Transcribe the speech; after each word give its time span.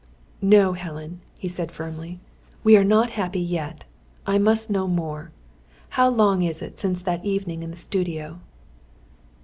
"No, 0.41 0.73
Helen," 0.73 1.21
he 1.37 1.47
said 1.47 1.71
firmly. 1.71 2.19
"We 2.63 2.75
are 2.75 2.83
not 2.83 3.11
happy 3.11 3.39
yet. 3.39 3.83
I 4.25 4.39
must 4.39 4.67
know 4.71 4.87
more. 4.87 5.31
How 5.89 6.09
long 6.09 6.41
is 6.41 6.59
it 6.63 6.79
since 6.79 7.03
that 7.03 7.23
evening 7.23 7.61
in 7.61 7.69
the 7.69 7.77
studio?" 7.77 8.39